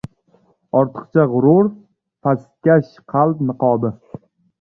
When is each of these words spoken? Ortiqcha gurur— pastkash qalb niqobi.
Ortiqcha 0.77 1.25
gurur— 1.33 1.69
pastkash 2.27 2.95
qalb 3.15 3.45
niqobi. 3.51 3.93